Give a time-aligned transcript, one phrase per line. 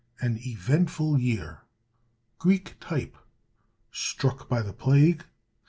[0.19, 1.61] An Eventful Year.
[2.39, 3.15] Greek Type.
[3.91, 5.23] Struck by the Plague.